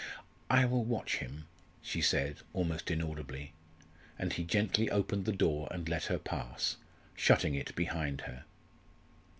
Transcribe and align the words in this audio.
"I 0.49 0.65
will 0.65 0.83
watch 0.83 1.17
him," 1.17 1.45
she 1.83 2.01
said, 2.01 2.37
almost 2.53 2.89
inaudibly, 2.89 3.53
and 4.17 4.33
he 4.33 4.43
gently 4.43 4.89
opened 4.89 5.25
the 5.25 5.31
door 5.31 5.67
and 5.69 5.87
let 5.87 6.05
her 6.05 6.17
pass, 6.17 6.77
shutting 7.13 7.53
it 7.53 7.75
behind 7.75 8.21
her. 8.21 8.45